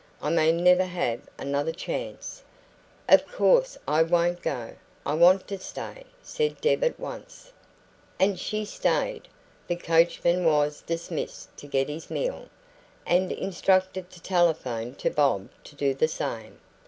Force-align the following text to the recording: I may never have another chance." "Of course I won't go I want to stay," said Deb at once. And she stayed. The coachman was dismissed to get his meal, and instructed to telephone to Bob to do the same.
I 0.19 0.31
may 0.31 0.51
never 0.51 0.85
have 0.85 1.29
another 1.37 1.71
chance." 1.73 2.41
"Of 3.07 3.27
course 3.27 3.77
I 3.87 4.01
won't 4.01 4.41
go 4.41 4.73
I 5.05 5.13
want 5.13 5.47
to 5.49 5.59
stay," 5.59 6.05
said 6.23 6.59
Deb 6.59 6.83
at 6.83 6.99
once. 6.99 7.53
And 8.19 8.39
she 8.39 8.65
stayed. 8.65 9.27
The 9.67 9.75
coachman 9.75 10.43
was 10.43 10.81
dismissed 10.81 11.55
to 11.57 11.67
get 11.67 11.87
his 11.87 12.09
meal, 12.09 12.47
and 13.05 13.31
instructed 13.31 14.09
to 14.09 14.19
telephone 14.23 14.95
to 14.95 15.11
Bob 15.11 15.49
to 15.65 15.75
do 15.75 15.93
the 15.93 16.07
same. 16.07 16.59